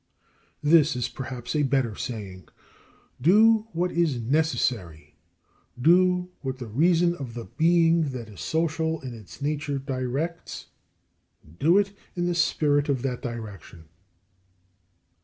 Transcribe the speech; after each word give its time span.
This 0.63 0.95
is 0.95 1.07
perhaps 1.07 1.55
a 1.55 1.61
better 1.61 1.93
saying, 1.95 2.49
"Do 3.21 3.67
what 3.71 3.91
is 3.91 4.19
necessary, 4.19 5.15
do 5.79 6.31
what 6.41 6.57
the 6.57 6.65
reason 6.65 7.13
of 7.17 7.35
the 7.35 7.45
being 7.45 8.09
that 8.09 8.27
is 8.27 8.41
social 8.41 8.99
in 9.01 9.13
its 9.13 9.43
nature 9.43 9.77
directs, 9.77 10.69
and 11.43 11.59
do 11.59 11.77
it 11.77 11.95
in 12.15 12.25
the 12.25 12.33
spirit 12.33 12.89
of 12.89 13.03
that 13.03 13.21
direction." 13.21 13.89